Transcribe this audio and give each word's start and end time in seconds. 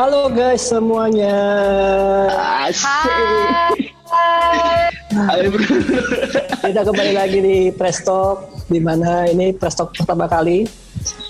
Halo 0.00 0.32
guys 0.32 0.64
semuanya. 0.64 1.36
Asik. 2.64 3.92
Hai. 4.08 5.44
Kita 6.72 6.88
kembali 6.88 7.12
lagi 7.12 7.44
di 7.44 7.68
Press 7.68 8.00
Talk 8.00 8.64
di 8.72 8.80
mana 8.80 9.28
ini 9.28 9.52
Press 9.52 9.76
Talk 9.76 9.92
pertama 9.92 10.24
kali 10.24 10.64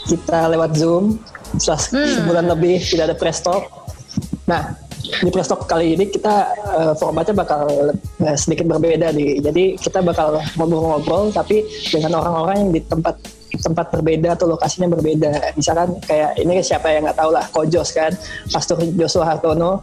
kita 0.06 0.55
lewat 0.55 0.79
Zoom 0.79 1.19
setelah 1.59 1.83
Hmm. 1.83 2.14
sebulan 2.14 2.46
lebih 2.46 2.79
tidak 2.79 3.11
ada 3.11 3.16
Press 3.19 3.43
Talk. 3.43 3.66
Nah, 4.46 4.79
di 5.02 5.34
Press 5.34 5.50
Talk 5.50 5.66
kali 5.66 5.98
ini 5.98 6.07
kita 6.07 6.55
eh, 6.55 6.93
formatnya 6.95 7.34
bakal 7.34 7.91
eh, 8.23 8.37
sedikit 8.39 8.71
berbeda 8.71 9.11
nih. 9.11 9.50
Jadi 9.50 9.82
kita 9.82 9.98
bakal 9.98 10.38
ngobrol-ngobrol 10.55 11.34
tapi 11.34 11.66
dengan 11.91 12.23
orang-orang 12.23 12.57
yang 12.62 12.71
di 12.71 12.87
tempat 12.87 13.18
tempat 13.59 13.90
berbeda 13.90 14.38
atau 14.38 14.46
lokasinya 14.46 14.86
berbeda. 14.86 15.56
Misalkan 15.59 15.98
kayak 16.06 16.38
ini 16.38 16.62
siapa 16.62 16.92
yang 16.95 17.09
nggak 17.09 17.18
tahu 17.18 17.30
lah, 17.34 17.45
Kojos 17.50 17.90
kan, 17.90 18.14
Pastor 18.52 18.78
Joshua 18.95 19.26
Hartono. 19.26 19.82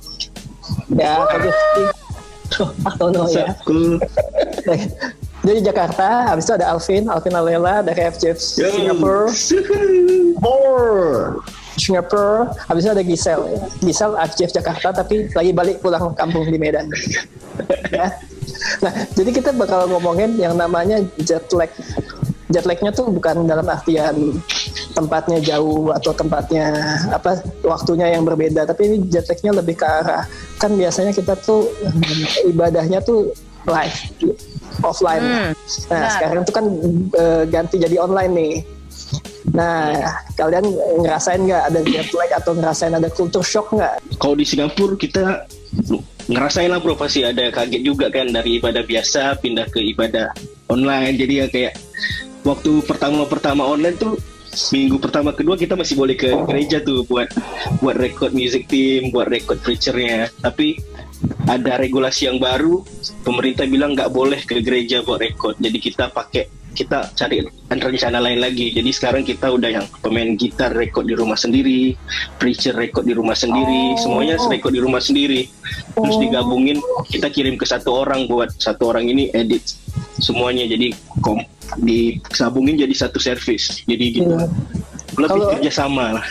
Ya, 0.93 1.27
Kojos 1.27 1.57
Hartono 2.85 3.27
ya. 3.27 3.51
Cool. 3.67 3.99
Dia 5.47 5.53
di 5.53 5.63
Jakarta, 5.63 6.27
habis 6.27 6.43
itu 6.43 6.59
ada 6.59 6.75
Alvin, 6.75 7.07
Alvin 7.07 7.31
Alela 7.31 7.79
dari 7.79 8.03
FJ 8.03 8.35
Singapura. 8.35 9.31
More. 10.43 11.39
Singapura, 11.79 12.51
habis 12.67 12.83
itu 12.83 12.91
ada 12.91 13.03
Gisel. 13.05 13.41
Gisel 13.79 14.11
FJ 14.17 14.51
Jakarta 14.51 14.91
tapi 14.91 15.31
lagi 15.31 15.55
balik 15.55 15.79
pulang 15.79 16.11
kampung 16.17 16.49
di 16.51 16.59
Medan. 16.59 16.91
ya. 17.95 18.11
Nah, 18.81 18.93
jadi 19.13 19.29
kita 19.29 19.49
bakal 19.55 19.87
ngomongin 19.87 20.35
yang 20.35 20.57
namanya 20.57 20.99
jet 21.21 21.47
lag. 21.53 21.69
Jet 22.47 22.63
lagnya 22.63 22.95
tuh 22.95 23.11
bukan 23.11 23.43
dalam 23.43 23.67
artian 23.67 24.39
tempatnya 24.95 25.37
jauh 25.43 25.91
atau 25.91 26.15
tempatnya 26.15 26.71
apa 27.11 27.43
waktunya 27.61 28.15
yang 28.15 28.23
berbeda, 28.23 28.63
tapi 28.63 28.87
ini 28.87 28.97
jet 29.11 29.27
lagnya 29.27 29.51
lebih 29.59 29.75
ke 29.75 29.85
arah 29.85 30.23
kan 30.55 30.71
biasanya 30.73 31.11
kita 31.11 31.35
tuh 31.37 31.67
ibadahnya 32.47 33.03
tuh 33.03 33.35
live 33.67 33.97
offline. 34.81 35.21
Hmm, 35.21 35.51
nah, 35.91 36.07
benar. 36.07 36.11
sekarang 36.15 36.43
tuh 36.47 36.53
kan 36.55 36.65
eh, 37.19 37.43
ganti 37.51 37.75
jadi 37.77 37.99
online 37.99 38.33
nih. 38.33 38.55
Nah, 39.55 39.95
kalian 40.35 40.65
ngerasain 41.03 41.39
nggak 41.47 41.63
ada 41.71 41.79
jet 41.87 42.09
lag 42.11 42.31
atau 42.35 42.51
ngerasain 42.55 42.93
ada 42.95 43.07
culture 43.11 43.45
shock 43.45 43.71
nggak? 43.71 43.99
Kalau 44.19 44.35
di 44.35 44.43
Singapura 44.43 44.95
kita 44.99 45.47
ngerasain 46.27 46.67
lah 46.67 46.83
bro 46.83 46.99
pasti 46.99 47.23
ada 47.23 47.47
kaget 47.47 47.81
juga 47.87 48.11
kan 48.11 48.27
dari 48.27 48.59
ibadah 48.59 48.83
biasa 48.83 49.39
pindah 49.39 49.67
ke 49.71 49.79
ibadah 49.95 50.31
online. 50.67 51.15
Jadi 51.15 51.33
ya 51.39 51.47
kayak 51.47 51.79
waktu 52.43 52.81
pertama-pertama 52.85 53.63
online 53.65 53.97
tuh 53.97 54.17
minggu 54.73 54.97
pertama 54.97 55.35
kedua 55.37 55.53
kita 55.53 55.77
masih 55.77 55.93
boleh 55.93 56.17
ke 56.17 56.33
gereja 56.49 56.81
tuh 56.81 57.05
buat 57.05 57.29
buat 57.83 57.97
record 57.99 58.33
music 58.33 58.65
team, 58.65 59.13
buat 59.13 59.29
record 59.29 59.61
preachernya. 59.61 60.33
Tapi 60.41 60.81
ada 61.45 61.77
regulasi 61.77 62.29
yang 62.29 62.41
baru, 62.41 62.81
pemerintah 63.21 63.69
bilang 63.69 63.93
nggak 63.93 64.09
boleh 64.09 64.41
ke 64.41 64.61
gereja 64.65 65.05
buat 65.05 65.21
record. 65.21 65.57
Jadi 65.61 65.77
kita 65.77 66.09
pakai 66.09 66.49
kita 66.77 67.09
cari 67.17 67.41
rencana 67.73 68.21
lain 68.21 68.37
lagi. 68.37 68.69
Jadi 68.69 68.89
sekarang 68.93 69.25
kita 69.25 69.49
udah 69.49 69.81
yang 69.81 69.85
pemain 69.97 70.37
gitar 70.37 70.69
record 70.77 71.09
di 71.09 71.17
rumah 71.17 71.33
sendiri, 71.33 71.97
preacher 72.37 72.77
record 72.77 73.09
di 73.09 73.17
rumah 73.17 73.33
sendiri, 73.33 73.97
Oh. 73.97 73.97
semuanya 73.97 74.37
record 74.45 74.73
di 74.77 74.81
rumah 74.81 75.01
sendiri. 75.01 75.49
Terus 75.97 76.15
Oh. 76.17 76.21
digabungin, 76.21 76.77
kita 77.09 77.33
kirim 77.33 77.57
ke 77.57 77.65
satu 77.65 78.05
orang 78.05 78.29
buat 78.29 78.53
satu 78.61 78.93
orang 78.93 79.09
ini 79.09 79.33
edit 79.33 79.65
semuanya. 80.21 80.69
Jadi 80.69 80.93
kom 81.25 81.41
disambungin 81.77 82.79
jadi 82.79 82.93
satu 82.95 83.17
service. 83.17 83.83
Jadi 83.83 84.05
gitu. 84.15 84.31
Gila. 84.31 84.47
Lebih 85.17 85.27
Kalau- 85.33 85.49
kerjasama 85.55 86.05
lah. 86.21 86.25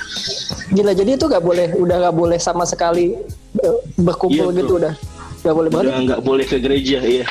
Gila, 0.69 0.93
jadi 0.93 1.11
itu 1.15 1.25
nggak 1.27 1.43
boleh, 1.43 1.69
udah 1.75 1.97
nggak 2.07 2.17
boleh 2.17 2.39
sama 2.39 2.63
sekali 2.63 3.19
eh, 3.57 3.77
berkumpul 3.97 4.53
Iya, 4.53 4.59
gitu 4.63 4.73
bro. 4.77 4.81
udah. 4.85 4.95
Nggak 5.43 5.55
boleh 5.55 5.69
Udah 5.71 5.97
nggak 6.03 6.21
boleh 6.23 6.45
ke 6.45 6.57
gereja, 6.59 6.99
iya. 7.01 7.27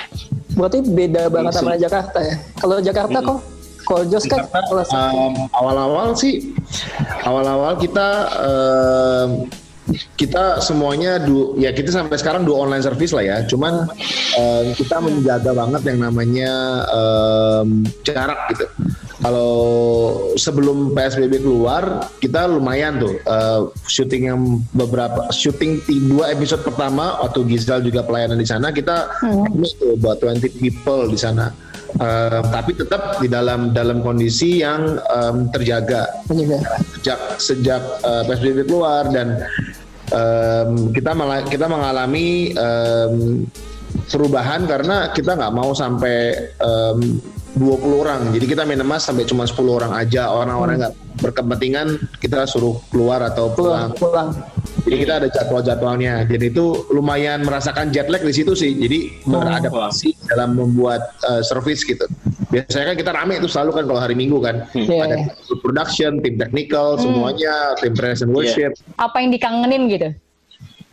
berarti 0.55 0.79
beda 0.81 1.27
banget 1.27 1.51
sama 1.53 1.75
Langsung. 1.75 1.83
Jakarta 1.83 2.19
ya. 2.23 2.35
Kalau 2.55 2.77
Jakarta 2.79 3.17
kok, 3.19 3.39
kalau 3.83 4.03
Jos 4.07 4.25
kan 4.25 4.39
kalau 4.47 4.83
Um, 4.89 5.35
awal-awal 5.51 6.07
sih 6.15 6.55
awal-awal 7.21 7.75
kita 7.75 8.07
um, 8.39 9.29
kita 10.17 10.63
semuanya 10.63 11.21
du, 11.21 11.53
ya 11.61 11.69
kita 11.69 11.93
sampai 11.93 12.17
sekarang 12.17 12.41
dua 12.47 12.65
online 12.65 12.81
service 12.81 13.13
lah 13.13 13.23
ya. 13.23 13.37
Cuman 13.45 13.85
um, 14.37 14.65
kita 14.73 14.97
menjaga 14.97 15.51
banget 15.53 15.81
yang 15.93 15.99
namanya 16.09 16.51
um, 16.89 17.85
jarak 18.01 18.49
gitu. 18.55 18.65
Kalau 19.25 19.53
sebelum 20.35 20.93
PSBB 20.93 21.41
keluar 21.41 22.11
kita 22.21 22.45
lumayan 22.45 23.01
tuh 23.01 23.15
uh, 23.25 23.71
syuting 23.89 24.29
yang 24.29 24.39
beberapa 24.75 25.31
syuting 25.33 25.81
ti- 25.87 26.03
dua 26.03 26.29
episode 26.35 26.61
pertama 26.61 27.17
waktu 27.23 27.41
Gisel 27.49 27.81
juga 27.81 28.05
pelayanan 28.05 28.37
di 28.37 28.45
sana 28.45 28.69
kita 28.69 29.17
ini 29.25 29.65
tuh 29.81 29.97
buat 29.97 30.21
20 30.21 30.61
people 30.61 31.09
di 31.09 31.17
sana. 31.17 31.49
Um, 31.95 32.43
tapi 32.51 32.75
tetap 32.75 33.23
di 33.23 33.31
dalam 33.31 33.71
dalam 33.71 34.03
kondisi 34.03 34.59
yang 34.59 34.99
um, 35.15 35.47
terjaga. 35.47 36.11
Sejak 36.99 37.19
sejak 37.39 37.81
uh, 38.03 38.27
PSBB 38.27 38.67
keluar 38.67 39.07
dan 39.15 39.47
um, 40.15 40.95
kita 40.95 41.11
malah 41.11 41.43
kita 41.43 41.67
mengalami 41.67 42.55
um, 42.55 43.43
perubahan 44.07 44.63
karena 44.63 45.11
kita 45.11 45.35
nggak 45.35 45.53
mau 45.53 45.75
sampai 45.75 46.49
um, 46.63 47.19
20 47.55 48.03
orang 48.03 48.21
jadi 48.35 48.45
kita 48.47 48.63
minimal 48.67 48.99
sampai 48.99 49.27
cuma 49.27 49.47
10 49.47 49.59
orang 49.67 49.91
aja 49.95 50.31
orang-orang 50.31 50.83
nggak 50.83 50.95
berkepentingan 51.23 51.99
kita 52.19 52.43
suruh 52.47 52.79
keluar 52.91 53.23
atau 53.23 53.51
Pulang, 53.55 53.95
pulang 53.95 54.35
jadi 54.85 54.95
kita 55.01 55.13
ada 55.17 55.27
jadwal-jadwalnya. 55.33 56.29
Jadi 56.29 56.53
itu 56.53 56.85
lumayan 56.93 57.41
merasakan 57.41 57.89
jet 57.89 58.05
lag 58.05 58.21
di 58.21 58.29
situ 58.29 58.53
sih. 58.53 58.77
Jadi 58.77 59.25
beradaptasi 59.25 60.29
dalam 60.29 60.53
membuat 60.53 61.17
uh, 61.25 61.41
service 61.41 61.81
gitu. 61.81 62.05
Biasanya 62.53 62.93
kan 62.93 62.97
kita 63.01 63.11
rame 63.11 63.41
itu 63.41 63.49
selalu 63.49 63.81
kan 63.81 63.83
kalau 63.89 64.01
hari 64.01 64.13
Minggu 64.13 64.37
kan. 64.45 64.69
Iya. 64.77 65.09
Ada 65.09 65.15
tim 65.17 65.29
production, 65.65 66.21
tim 66.21 66.37
technical, 66.37 67.01
semuanya, 67.01 67.73
tim 67.81 67.97
praise 67.97 68.21
and 68.21 68.29
worship. 68.29 68.77
apa 69.01 69.17
yang 69.17 69.33
dikangenin 69.33 69.89
gitu 69.89 70.09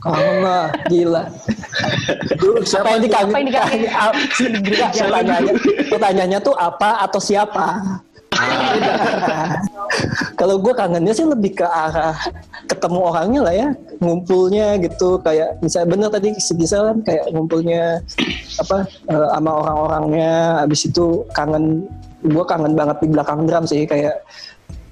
Kangen 0.02 0.42
lah, 0.42 0.66
gila. 0.90 1.30
Dulu 2.34 2.66
Siapa 2.66 2.98
yang 2.98 3.02
dikangen? 3.06 3.30
Apa 3.30 3.36
yang 3.38 3.46
dikangenin? 3.46 3.86
Pertanyaannya, 4.98 5.54
pertanyaannya 5.94 6.38
tuh 6.42 6.54
apa 6.58 7.06
atau 7.06 7.22
siapa? 7.22 7.66
Kalau 10.34 10.58
gue 10.58 10.74
kangennya 10.74 11.14
sih 11.14 11.22
lebih 11.22 11.54
ke 11.54 11.66
arah 11.68 12.18
ketemu 12.66 12.98
orangnya 12.98 13.40
lah 13.46 13.54
ya, 13.54 13.68
ngumpulnya 14.02 14.80
gitu 14.82 15.22
kayak 15.22 15.62
misalnya 15.62 15.88
bener 15.94 16.08
tadi 16.10 16.28
si 16.40 16.52
Gisel 16.58 16.82
kan 16.82 16.98
kayak 17.06 17.24
ngumpulnya 17.30 18.02
apa 18.58 18.88
eh, 18.88 19.28
sama 19.38 19.50
orang-orangnya, 19.62 20.66
habis 20.66 20.88
itu 20.88 21.22
kangen 21.36 21.86
gue 22.26 22.44
kangen 22.46 22.74
banget 22.74 22.96
di 23.04 23.08
belakang 23.12 23.46
drum 23.46 23.68
sih 23.68 23.86
kayak 23.86 24.18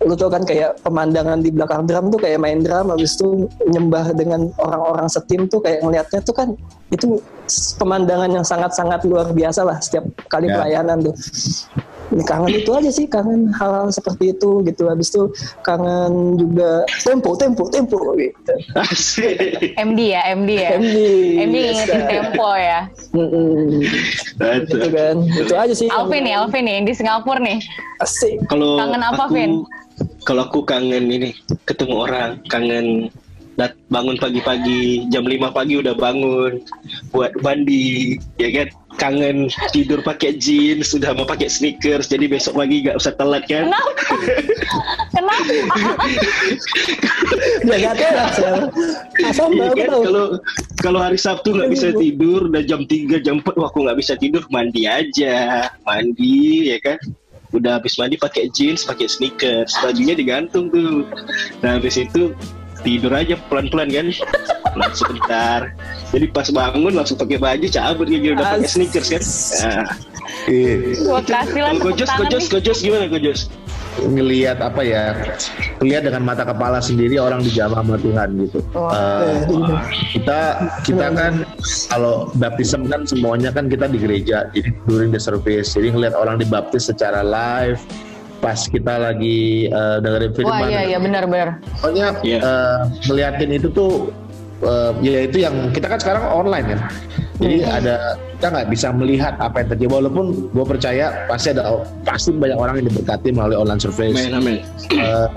lu 0.00 0.16
tau 0.16 0.33
kan 0.33 0.41
kayak 0.49 0.81
pemandangan 0.81 1.44
di 1.44 1.53
belakang 1.53 1.84
drum 1.84 2.09
tuh 2.09 2.21
kayak 2.25 2.41
main 2.41 2.65
drum 2.65 2.88
habis 2.88 3.21
itu 3.21 3.44
nyembah 3.69 4.16
dengan 4.16 4.49
orang-orang 4.56 5.05
setim 5.12 5.44
tuh 5.44 5.61
kayak 5.61 5.84
ngelihatnya 5.84 6.21
tuh 6.25 6.33
kan 6.33 6.49
itu 6.88 7.21
pemandangan 7.77 8.33
yang 8.33 8.47
sangat-sangat 8.47 9.05
luar 9.05 9.28
biasa 9.28 9.60
lah 9.60 9.77
setiap 9.77 10.09
kali 10.33 10.49
Ya. 10.49 10.56
pelayanan 10.56 11.05
tuh 11.05 11.15
kangen 12.26 12.53
itu 12.59 12.71
aja 12.75 12.91
sih 12.91 13.06
kangen 13.06 13.54
hal-hal 13.54 13.87
seperti 13.94 14.34
itu 14.34 14.62
gitu. 14.66 14.91
Habis 14.91 15.15
itu 15.15 15.31
kangen 15.62 16.38
juga 16.38 16.82
tempo 17.06 17.38
tempo 17.38 17.71
tempo 17.71 17.98
gitu. 18.19 18.54
Asik. 18.75 19.78
MD 19.78 20.00
ya 20.19 20.22
MD 20.34 20.50
ya. 20.59 20.71
MD 20.76 20.97
MD 21.47 21.56
ngingetin 21.71 22.00
biasa. 22.03 22.10
tempo 22.10 22.48
ya. 22.59 22.81
Mm-mm. 23.15 23.82
gitu 24.66 24.87
kan. 24.91 25.16
Itu 25.30 25.54
aja 25.54 25.74
sih. 25.74 25.89
Alvin 25.91 26.27
nih 26.27 26.34
Alvin 26.34 26.65
nih 26.66 26.78
di 26.83 26.92
Singapura 26.97 27.39
nih. 27.39 27.62
Asik. 28.03 28.42
Kalau 28.51 28.80
Kangen 28.80 29.03
apa, 29.04 29.28
aku, 29.28 29.34
Vin? 29.36 29.53
Kalau 30.24 30.48
aku 30.48 30.65
kangen 30.65 31.13
ini 31.13 31.36
ketemu 31.68 31.95
orang, 32.09 32.41
kangen 32.48 33.13
dat 33.60 33.77
bangun 33.92 34.16
pagi-pagi 34.16 35.04
jam 35.13 35.28
5 35.28 35.53
pagi 35.53 35.77
udah 35.77 35.92
bangun 35.92 36.65
buat 37.13 37.36
mandi 37.45 38.16
ya 38.41 38.48
kan 38.56 38.68
kangen 39.01 39.49
tidur 39.73 40.05
pakai 40.05 40.37
jeans 40.37 40.93
sudah 40.93 41.17
mau 41.17 41.25
pakai 41.25 41.49
sneakers 41.49 42.13
jadi 42.13 42.29
besok 42.29 42.61
pagi 42.61 42.85
gak 42.85 43.01
usah 43.01 43.17
telat 43.17 43.49
kan? 43.49 43.73
Kenapa? 43.73 43.91
Kenapa? 45.17 45.45
Ya 47.65 47.77
gak 47.81 47.95
telat 47.97 48.29
sih 48.37 48.45
asal 49.25 49.49
Iya 49.51 49.73
aku 49.73 49.81
kan? 49.81 49.89
Kalau 50.05 50.27
kalau 50.81 51.01
hari 51.01 51.19
Sabtu 51.21 51.57
nggak 51.57 51.71
bisa 51.73 51.89
tidur, 51.97 52.49
udah 52.49 52.63
jam 52.65 52.85
3, 52.85 53.21
jam 53.25 53.41
4, 53.45 53.57
wah 53.57 53.69
aku 53.69 53.85
nggak 53.85 53.99
bisa 54.01 54.15
tidur, 54.17 54.45
mandi 54.49 54.85
aja, 54.89 55.69
mandi 55.85 56.73
ya 56.73 56.79
kan. 56.81 56.99
Udah 57.51 57.83
habis 57.83 57.99
mandi 57.99 58.15
pakai 58.15 58.49
jeans, 58.55 58.87
pakai 58.87 59.11
sneakers, 59.11 59.75
bajunya 59.83 60.15
digantung 60.15 60.71
tuh. 60.71 61.05
Nah 61.61 61.81
habis 61.81 61.99
itu 61.99 62.33
tidur 62.82 63.12
aja 63.15 63.34
pelan-pelan 63.48 63.88
kan, 63.91 64.06
pelan 64.72 64.92
sebentar. 64.97 65.60
Jadi 66.10 66.27
pas 66.32 66.47
bangun 66.50 66.92
langsung 66.94 67.16
pakai 67.21 67.38
baju, 67.38 67.66
cabut 67.71 68.06
kayak 68.09 68.21
gitu, 68.24 68.34
udah 68.34 68.47
pakai 68.59 68.68
sneakers 68.68 69.09
kan. 69.10 69.22
Nah, 69.66 69.86
Iya. 70.47 71.21
kasih 71.27 71.60
lah 71.60 71.72
kojos, 71.82 72.10
nih. 72.16 72.48
kojos 72.48 72.78
gimana 72.80 73.06
kojos? 73.10 73.50
ngelihat 73.98 74.62
apa 74.62 74.80
ya 74.86 75.12
lihat 75.82 76.06
dengan 76.06 76.22
mata 76.24 76.47
kepala 76.47 76.78
sendiri 76.80 77.18
orang 77.18 77.42
dijamah 77.42 77.82
sama 77.82 77.97
Tuhan 77.98 78.28
gitu 78.47 78.59
Wah. 78.72 79.27
Eh, 79.27 79.36
kita 80.15 80.41
kita 80.86 81.06
kan 81.12 81.44
kalau 81.91 82.30
baptism 82.38 82.86
kan 82.86 83.04
semuanya 83.04 83.50
kan 83.50 83.66
kita 83.66 83.91
di 83.91 83.98
gereja 83.98 84.48
jadi 84.54 84.71
during 84.86 85.10
the 85.10 85.21
service 85.21 85.74
jadi 85.74 85.92
ngelihat 85.92 86.15
orang 86.16 86.38
dibaptis 86.38 86.88
secara 86.88 87.21
live 87.21 87.82
pas 88.41 88.57
kita 88.59 88.95
lagi 88.98 89.39
eh, 89.66 89.97
dengerin 90.01 90.33
firman 90.33 90.53
Wah 90.54 90.66
iya 90.66 90.81
iya 90.87 90.98
benar-benar. 90.98 91.48
pokoknya 91.77 92.07
Iya. 92.21 92.39
eh, 92.41 92.78
ngeliatin 93.04 93.51
itu 93.53 93.69
tuh 93.71 94.09
eh, 94.60 94.91
ya 95.01 95.21
itu 95.25 95.37
yang 95.39 95.54
kita 95.71 95.87
kan 95.87 95.98
sekarang 95.98 96.25
online 96.25 96.66
kan 96.66 96.81
jadi 97.37 97.57
ada 97.65 97.95
kita 98.34 98.47
nggak 98.51 98.69
bisa 98.69 98.89
melihat 98.91 99.33
apa 99.39 99.60
yang 99.60 99.69
terjadi 99.71 99.89
walaupun 99.91 100.27
gue 100.51 100.65
percaya 100.66 101.25
pasti 101.25 101.53
ada 101.53 101.72
pasti 102.03 102.33
banyak 102.33 102.53
orang 102.54 102.81
yang 102.81 102.87
diberkati 102.89 103.28
melalui 103.31 103.57
online 103.57 103.81
service 103.81 104.13
Amin, 104.13 104.33
amin. 104.34 104.57
Eh, 104.91 105.28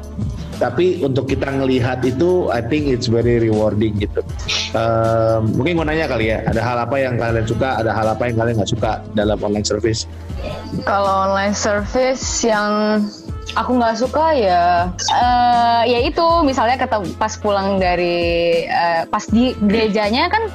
tapi 0.63 1.04
untuk 1.04 1.27
kita 1.27 1.51
ngelihat 1.51 2.00
itu 2.07 2.48
I 2.48 2.63
think 2.63 2.88
it's 2.88 3.12
very 3.12 3.36
rewarding 3.44 4.00
gitu. 4.00 4.24
Eh, 4.71 5.38
mungkin 5.44 5.75
gue 5.75 5.86
nanya 5.92 6.07
kali 6.07 6.31
ya 6.31 6.39
ada 6.48 6.63
hal 6.63 6.77
apa 6.88 6.95
yang 7.04 7.19
kalian 7.19 7.44
suka 7.44 7.83
ada 7.83 7.92
hal 7.92 8.07
apa 8.07 8.31
yang 8.31 8.39
kalian 8.39 8.56
nggak 8.63 8.71
suka 8.71 9.04
dalam 9.12 9.36
online 9.44 9.68
service? 9.68 10.07
Kalau 10.88 11.27
online 11.27 11.51
service 11.51 12.48
yang 12.48 13.04
aku 13.60 13.75
nggak 13.75 14.00
suka 14.00 14.31
ya, 14.39 14.88
eh, 14.95 15.81
ya 15.92 16.00
itu. 16.00 16.27
Misalnya 16.48 16.80
ketemu 16.80 17.12
pas 17.19 17.36
pulang 17.36 17.75
dari 17.83 18.63
eh, 18.63 19.04
pas 19.12 19.27
di 19.27 19.51
gerejanya 19.68 20.31
kan 20.31 20.48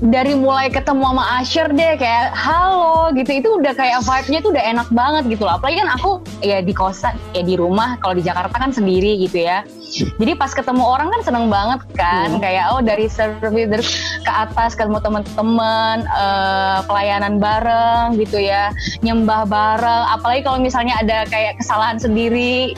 dari 0.00 0.36
mulai 0.36 0.68
ketemu 0.68 1.04
sama 1.12 1.24
Asher 1.40 1.68
deh 1.72 1.96
kayak 1.96 2.32
halo 2.36 3.10
gitu. 3.16 3.30
Itu 3.40 3.48
udah 3.60 3.72
kayak 3.72 4.04
vibe-nya 4.04 4.38
tuh 4.44 4.50
udah 4.52 4.64
enak 4.64 4.88
banget 4.92 5.24
gitu 5.32 5.42
loh. 5.48 5.56
Apalagi 5.56 5.80
kan 5.80 5.90
aku 5.96 6.10
ya 6.44 6.60
di 6.60 6.72
kosan 6.76 7.16
ya 7.32 7.42
di 7.42 7.56
rumah 7.56 7.96
kalau 8.00 8.14
di 8.16 8.24
Jakarta 8.24 8.56
kan 8.56 8.70
sendiri 8.72 9.16
gitu 9.24 9.44
ya. 9.46 9.64
Jadi 10.20 10.32
pas 10.34 10.50
ketemu 10.52 10.82
orang 10.82 11.08
kan 11.08 11.20
seneng 11.24 11.46
banget 11.48 11.80
kan. 11.96 12.36
Kayak 12.42 12.76
oh 12.76 12.80
dari 12.82 13.06
service 13.08 13.68
dari 13.70 13.84
ke 14.26 14.32
atas 14.32 14.76
ketemu 14.76 14.98
teman-teman 15.00 16.04
eh, 16.04 16.78
pelayanan 16.84 17.40
bareng 17.40 18.20
gitu 18.20 18.36
ya. 18.42 18.74
Nyembah 19.00 19.48
bareng. 19.48 20.04
Apalagi 20.12 20.44
kalau 20.44 20.58
misalnya 20.60 20.98
ada 21.00 21.24
kayak 21.28 21.56
kesalahan 21.62 21.96
sendiri 21.96 22.76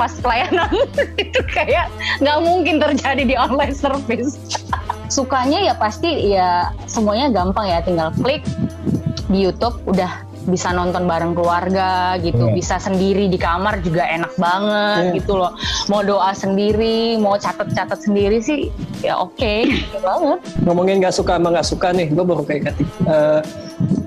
pas 0.00 0.12
pelayanan 0.16 0.72
itu 1.20 1.40
kayak 1.52 1.92
nggak 2.24 2.38
mungkin 2.40 2.80
terjadi 2.80 3.22
di 3.22 3.36
online 3.36 3.76
service 3.76 4.40
sukanya 5.06 5.60
ya 5.62 5.74
pasti 5.74 6.08
ya 6.28 6.68
semuanya 6.84 7.30
gampang 7.30 7.66
ya 7.66 7.78
tinggal 7.80 8.10
klik 8.16 8.42
di 9.28 9.44
YouTube 9.44 9.80
udah 9.84 10.10
bisa 10.44 10.68
nonton 10.70 11.08
bareng 11.08 11.32
keluarga 11.32 12.20
gitu 12.20 12.44
Hmm. 12.44 12.52
bisa 12.52 12.76
sendiri 12.76 13.32
di 13.32 13.40
kamar 13.40 13.80
juga 13.80 14.04
enak 14.04 14.36
banget 14.36 15.02
Hmm. 15.08 15.14
gitu 15.16 15.32
loh. 15.34 15.56
Mau 15.88 16.04
doa 16.04 16.36
sendiri 16.36 17.16
mau 17.16 17.32
catat-catat 17.34 17.96
sendiri 17.96 18.44
sih 18.44 18.68
ya 19.00 19.16
oke 19.16 19.64
gitu 19.64 19.96
banget. 20.04 20.44
Ngomongin 20.60 21.00
nggak 21.00 21.16
suka 21.16 21.40
sama 21.40 21.48
nggak 21.48 21.64
suka 21.64 21.88
nih 21.90 22.12
gue 22.12 22.24
baru 22.24 22.44
kayak 22.44 22.60
ganti 22.68 22.84
Eh, 22.84 23.40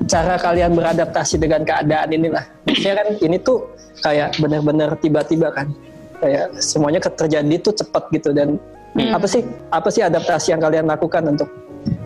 cara 0.06 0.38
kalian 0.38 0.78
beradaptasi 0.78 1.42
dengan 1.42 1.66
keadaan 1.66 2.14
inilah. 2.14 2.46
Maksudnya 2.70 2.96
kan 2.96 3.08
ini 3.18 3.38
tuh 3.42 3.58
kayak 4.00 4.38
benar-benar 4.38 4.94
tiba-tiba 5.02 5.50
kan. 5.50 5.74
Kayak 6.22 6.54
semuanya 6.62 7.02
terjadi 7.02 7.56
tuh 7.60 7.74
cepat 7.74 8.14
gitu 8.14 8.30
dan 8.30 8.62
Hmm. 8.98 9.14
apa 9.14 9.30
sih 9.30 9.46
apa 9.70 9.90
sih 9.94 10.02
adaptasi 10.02 10.58
yang 10.58 10.62
kalian 10.62 10.90
lakukan 10.90 11.22
untuk 11.30 11.46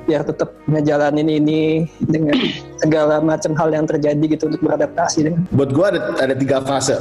biar 0.06 0.28
tetap 0.28 0.52
ngejalanin 0.68 1.30
ini 1.30 1.88
dengan 2.04 2.36
segala 2.82 3.24
macam 3.24 3.56
hal 3.56 3.70
yang 3.72 3.86
terjadi 3.88 4.38
gitu 4.38 4.52
untuk 4.52 4.62
beradaptasi 4.62 5.20
dengan? 5.30 5.42
Buat 5.56 5.72
gue 5.72 5.86
ada 5.88 6.00
ada 6.20 6.36
tiga 6.36 6.60
fase. 6.62 7.00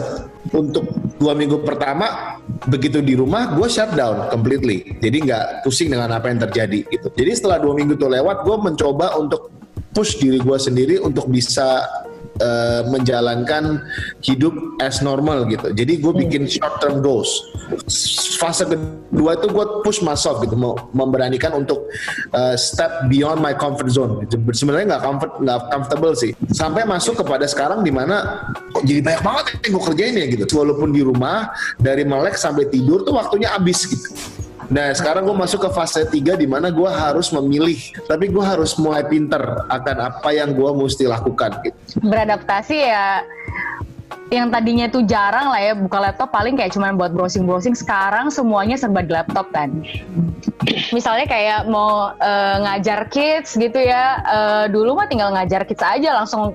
Untuk 0.54 0.86
dua 1.18 1.34
minggu 1.36 1.60
pertama 1.66 2.38
begitu 2.70 3.02
di 3.02 3.18
rumah 3.18 3.52
gue 3.56 3.68
shutdown 3.68 4.30
completely. 4.30 4.96
Jadi 5.02 5.26
nggak 5.26 5.66
pusing 5.66 5.90
dengan 5.92 6.14
apa 6.14 6.30
yang 6.30 6.40
terjadi 6.40 6.86
gitu. 6.88 7.08
Jadi 7.12 7.30
setelah 7.34 7.58
dua 7.60 7.74
minggu 7.76 7.98
itu 7.98 8.06
lewat 8.06 8.46
gue 8.46 8.56
mencoba 8.56 9.18
untuk 9.18 9.50
push 9.90 10.22
diri 10.22 10.38
gue 10.38 10.58
sendiri 10.60 11.02
untuk 11.02 11.26
bisa 11.26 11.82
eh, 12.40 12.82
menjalankan 12.88 13.84
hidup 14.24 14.56
as 14.80 15.04
normal 15.04 15.46
gitu. 15.46 15.70
Jadi 15.70 16.00
gue 16.00 16.12
bikin 16.26 16.48
short 16.48 16.80
term 16.80 17.04
goals. 17.04 17.28
Fase 18.40 18.66
kedua 18.66 19.36
itu 19.36 19.46
gue 19.52 19.66
push 19.84 20.00
myself 20.02 20.42
gitu 20.42 20.56
mau 20.56 20.74
memberanikan 20.96 21.54
untuk 21.54 21.86
eh, 22.34 22.56
step 22.56 23.06
beyond 23.12 23.38
my 23.38 23.52
comfort 23.54 23.92
zone 23.92 24.24
gitu. 24.26 24.40
sebenarnya 24.50 24.96
nggak 24.96 25.04
comfort 25.04 25.32
nggak 25.44 25.58
comfortable 25.68 26.14
sih. 26.16 26.32
Sampai 26.50 26.88
masuk 26.88 27.20
kepada 27.20 27.44
sekarang 27.44 27.84
di 27.84 27.92
mana 27.92 28.48
kok 28.72 28.82
jadi 28.82 29.04
banyak 29.04 29.22
banget 29.22 29.44
yang 29.68 29.72
gue 29.76 29.84
kerjain 29.92 30.14
ya 30.16 30.26
gitu. 30.26 30.44
Walaupun 30.56 30.90
di 30.90 31.04
rumah 31.04 31.52
dari 31.76 32.02
melek 32.02 32.34
sampai 32.34 32.66
tidur 32.72 33.04
tuh 33.04 33.14
waktunya 33.14 33.52
habis 33.52 33.84
gitu 33.86 34.39
Nah 34.70 34.94
sekarang 34.94 35.26
gue 35.26 35.34
masuk 35.34 35.66
ke 35.66 35.70
fase 35.74 36.06
3 36.06 36.38
di 36.38 36.46
mana 36.46 36.70
gue 36.70 36.86
harus 36.86 37.34
memilih, 37.34 37.74
tapi 38.06 38.30
gue 38.30 38.44
harus 38.44 38.78
mulai 38.78 39.02
pinter 39.02 39.66
akan 39.66 39.96
apa 39.98 40.30
yang 40.30 40.54
gue 40.54 40.70
mesti 40.70 41.10
lakukan. 41.10 41.58
Gitu. 41.66 41.98
beradaptasi 42.06 42.76
ya 42.86 43.26
yang 44.30 44.48
tadinya 44.54 44.86
tuh 44.86 45.02
jarang 45.02 45.50
lah 45.50 45.58
ya 45.58 45.74
buka 45.74 45.98
laptop 45.98 46.30
paling 46.30 46.54
kayak 46.54 46.70
cuman 46.70 46.94
buat 46.94 47.10
browsing-browsing. 47.10 47.74
Sekarang 47.74 48.30
semuanya 48.30 48.78
serba 48.78 49.02
di 49.02 49.10
laptop 49.10 49.50
kan? 49.50 49.82
Misalnya 50.94 51.26
kayak 51.26 51.66
mau 51.66 52.14
eh, 52.14 52.56
ngajar 52.62 53.10
kids 53.10 53.58
gitu 53.58 53.74
ya 53.82 54.22
eh, 54.22 54.64
dulu 54.70 54.94
mah 54.94 55.10
tinggal 55.10 55.34
ngajar 55.34 55.66
kids 55.66 55.82
aja 55.82 56.14
langsung 56.14 56.54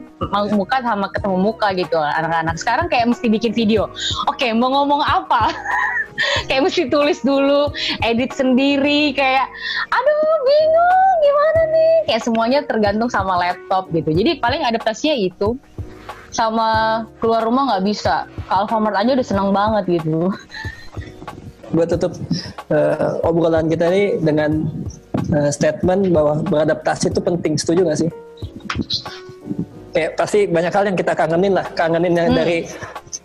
muka 0.56 0.80
sama 0.80 1.12
ketemu 1.12 1.38
muka 1.52 1.76
gitu 1.76 2.00
anak-anak. 2.00 2.56
Sekarang 2.56 2.88
kayak 2.88 3.12
mesti 3.12 3.28
bikin 3.28 3.52
video. 3.52 3.92
Oke 4.32 4.56
mau 4.56 4.72
ngomong 4.72 5.04
apa? 5.04 5.52
Kayak 6.48 6.72
mesti 6.72 6.88
tulis 6.88 7.20
dulu 7.28 7.76
edit 8.00 8.32
sendiri 8.32 9.12
kayak 9.12 9.52
aduh 9.92 10.36
bingung 10.48 11.16
gimana 11.20 11.62
nih? 11.76 11.96
Kayak 12.08 12.22
semuanya 12.24 12.60
tergantung 12.64 13.12
sama 13.12 13.36
laptop 13.36 13.92
gitu. 13.92 14.16
Jadi 14.16 14.40
paling 14.40 14.64
adaptasinya 14.64 15.12
itu 15.12 15.60
sama 16.36 16.68
keluar 17.24 17.48
rumah 17.48 17.64
nggak 17.72 17.86
bisa. 17.88 18.28
Ke 18.28 18.54
Alfamart 18.60 19.00
aja 19.00 19.16
udah 19.16 19.26
seneng 19.26 19.50
banget 19.56 20.04
gitu. 20.04 20.28
Gue 21.72 21.86
tutup 21.88 22.12
eh, 22.70 23.10
obrolan 23.24 23.72
kita 23.72 23.88
ini 23.88 24.20
dengan 24.20 24.68
eh, 25.32 25.50
statement 25.50 26.12
bahwa 26.12 26.44
beradaptasi 26.44 27.16
itu 27.16 27.24
penting. 27.24 27.56
Setuju 27.56 27.88
gak 27.88 28.00
sih? 28.04 28.10
Kayak 29.96 30.20
pasti 30.20 30.44
banyak 30.44 30.76
hal 30.76 30.84
yang 30.92 30.98
kita 31.00 31.16
kangenin 31.16 31.56
lah. 31.56 31.66
Kangenin 31.72 32.14
yang 32.20 32.28
Hmm. 32.36 32.38
dari 32.38 32.68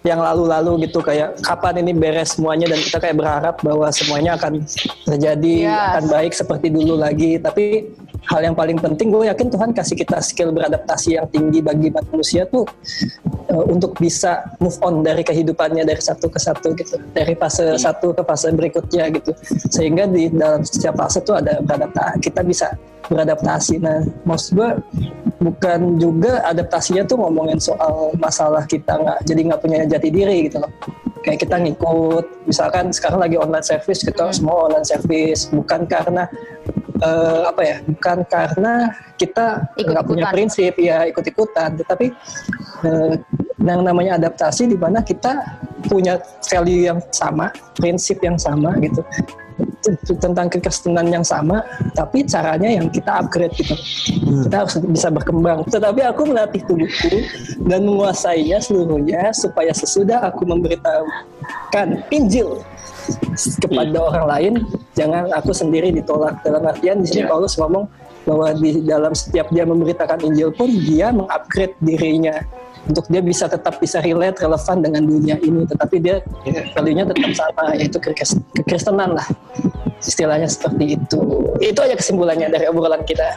yang 0.07 0.23
lalu-lalu 0.23 0.87
gitu. 0.87 1.03
Kayak 1.03 1.43
kapan 1.43 1.83
ini 1.83 1.93
beres 1.93 2.39
semuanya. 2.39 2.71
Dan 2.71 2.79
kita 2.79 3.03
kayak 3.03 3.19
berharap 3.19 3.59
bahwa 3.59 3.91
semuanya 3.91 4.39
akan 4.39 4.63
terjadi 5.03 5.55
Yes. 5.67 5.83
akan 5.91 6.05
baik 6.07 6.33
seperti 6.33 6.67
dulu 6.71 6.95
lagi. 6.95 7.43
Tapi 7.43 7.91
hal 8.29 8.41
yang 8.45 8.57
paling 8.57 8.77
penting 8.77 9.09
gue 9.09 9.27
yakin 9.31 9.49
Tuhan 9.49 9.71
kasih 9.73 9.97
kita 9.97 10.21
skill 10.21 10.53
beradaptasi 10.53 11.17
yang 11.17 11.27
tinggi 11.33 11.65
bagi 11.65 11.89
manusia 11.89 12.45
tuh 12.45 12.69
eh, 13.49 13.65
untuk 13.71 13.97
bisa 13.97 14.45
move 14.61 14.77
on 14.85 15.01
dari 15.01 15.25
kehidupannya 15.25 15.87
dari 15.89 16.03
satu 16.03 16.29
ke 16.29 16.37
satu 16.37 16.77
gitu 16.77 17.01
dari 17.17 17.33
fase 17.39 17.81
satu 17.81 18.13
ke 18.13 18.23
fase 18.27 18.53
berikutnya 18.53 19.09
gitu. 19.17 19.33
Sehingga 19.73 20.05
di 20.05 20.29
dalam 20.29 20.61
setiap 20.67 21.01
fase 21.01 21.25
tuh 21.25 21.41
ada 21.41 21.65
beradaptasi 21.65 22.21
kita 22.21 22.41
bisa 22.45 22.69
beradaptasi. 23.11 23.83
Nah 23.83 24.05
maksud 24.29 24.55
gue 24.55 24.71
bukan 25.41 25.97
juga 25.99 26.45
adaptasinya 26.47 27.03
tuh 27.09 27.19
ngomongin 27.19 27.59
soal 27.59 28.13
masalah 28.21 28.69
kita 28.69 29.01
nggak 29.01 29.19
jadi 29.25 29.41
nggak 29.51 29.61
punya 29.61 29.79
jati 29.89 30.09
diri 30.13 30.47
gitu 30.47 30.61
loh. 30.61 30.71
Kayak 31.21 31.45
kita 31.45 31.57
ngikut 31.61 32.25
misalkan 32.49 32.97
sekarang 32.97 33.21
lagi 33.21 33.37
online 33.37 33.67
service 33.67 34.01
kita 34.01 34.33
semua 34.33 34.71
online 34.71 34.89
service 34.89 35.53
bukan 35.53 35.85
karena 35.85 36.25
eh, 37.01 37.43
apa 37.49 37.63
ya 37.65 37.77
bukan 37.85 38.19
karena 38.29 38.75
kita 39.17 39.69
nggak 39.77 40.05
punya 40.07 40.25
prinsip 40.33 40.75
ya 40.77 41.09
ikut-ikutan. 41.09 41.77
Tetapi 41.81 42.07
eh, 42.87 43.15
yang 43.61 43.85
namanya 43.85 44.17
adaptasi 44.17 44.73
di 44.73 44.77
mana 44.77 45.05
kita 45.05 45.61
punya 45.89 46.21
value 46.49 46.89
yang 46.89 46.99
sama 47.13 47.53
prinsip 47.77 48.21
yang 48.25 48.37
sama 48.41 48.77
gitu. 48.81 49.05
Tentang 50.21 50.49
kekristenan 50.49 51.09
yang 51.13 51.25
sama 51.25 51.61
tapi 51.93 52.25
caranya 52.25 52.69
yang 52.69 52.89
kita 52.89 53.21
upgrade 53.21 53.53
gitu. 53.57 53.77
Kita 54.49 54.65
harus 54.65 54.77
bisa 54.81 55.09
berkembang. 55.13 55.69
Tetapi 55.69 56.01
aku 56.05 56.33
melatih 56.33 56.65
tubuhku 56.65 57.13
dan 57.69 57.85
menguasainya 57.85 58.61
seluruhnya 58.61 59.33
supaya 59.37 59.73
sesudah 59.77 60.33
aku 60.33 60.49
memberitahukan 60.49 61.89
Injil 62.09 62.65
kepada 63.61 63.97
orang 64.01 64.27
lain 64.29 64.55
jangan 64.95 65.31
aku 65.35 65.51
sendiri 65.55 65.95
ditolak. 65.95 66.43
Dalam 66.43 66.63
artian 66.67 67.03
di 67.03 67.09
sini 67.09 67.23
Ya. 67.25 67.31
Paulus 67.31 67.55
ngomong 67.59 67.85
bahwa 68.25 68.53
di 68.57 68.85
dalam 68.85 69.13
setiap 69.17 69.49
dia 69.49 69.65
memberitakan 69.65 70.21
Injil 70.29 70.53
pun 70.53 70.69
dia 70.69 71.09
mengupgrade 71.11 71.75
dirinya 71.81 72.37
untuk 72.89 73.05
dia 73.09 73.21
bisa 73.21 73.49
tetap 73.49 73.77
bisa 73.81 74.01
relate 74.01 74.41
relevan 74.41 74.77
dengan 74.81 75.03
dunia 75.05 75.37
ini. 75.41 75.65
Tetapi 75.69 75.97
dia 76.01 76.21
value-nya 76.77 77.05
tetap 77.11 77.31
sama 77.37 77.65
yaitu 77.77 77.99
kekris- 78.01 78.41
kekristenan 78.57 79.17
lah. 79.17 79.27
Istilahnya 80.01 80.49
seperti 80.49 80.97
itu. 80.97 81.21
Itu 81.61 81.81
aja 81.85 81.97
kesimpulannya 81.97 82.49
dari 82.49 82.65
obrolan 82.69 83.05
kita 83.05 83.37